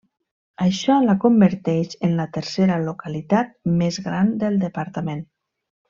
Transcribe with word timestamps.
Això 0.67 0.95
la 1.07 1.15
converteix 1.25 1.93
en 2.09 2.17
la 2.21 2.25
tercera 2.39 2.79
localitat 2.89 3.55
més 3.83 4.01
gran 4.09 4.33
del 4.47 4.63
departament. 4.69 5.27